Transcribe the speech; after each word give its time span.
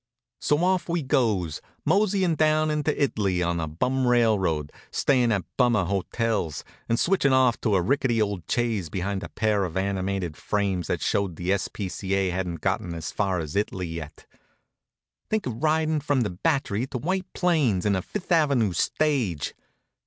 So 0.39 0.57
off 0.63 0.89
we 0.89 1.03
goes, 1.03 1.61
moseyin' 1.85 2.33
down 2.33 2.71
into 2.71 2.89
It'ly 2.99 3.43
on 3.43 3.59
a 3.59 3.67
bum 3.67 4.07
railroad, 4.07 4.71
staying 4.89 5.31
at 5.31 5.45
bummer 5.57 5.85
hotels, 5.85 6.63
and 6.89 6.99
switching 6.99 7.33
off 7.33 7.61
to 7.61 7.75
a 7.75 7.83
rickety 7.83 8.19
old 8.19 8.41
chaise 8.49 8.89
behind 8.89 9.21
a 9.21 9.29
pair 9.29 9.63
of 9.63 9.77
animated 9.77 10.35
frames 10.35 10.87
that 10.87 11.03
showed 11.03 11.35
the 11.35 11.53
S. 11.53 11.67
P. 11.67 11.87
C. 11.87 12.15
A. 12.15 12.29
hadn't 12.31 12.61
got 12.61 12.81
as 12.95 13.11
far 13.11 13.37
as 13.37 13.55
It'ly 13.55 13.83
yet. 13.85 14.25
Think 15.29 15.45
of 15.45 15.61
riding 15.63 15.99
from 15.99 16.21
the 16.21 16.31
Battery 16.31 16.87
to 16.87 16.97
White 16.97 17.31
Plains 17.33 17.85
in 17.85 17.95
a 17.95 18.01
Fifth 18.01 18.31
Avenue 18.31 18.73
stage! 18.73 19.53